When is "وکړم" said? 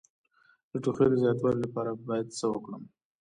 2.49-2.83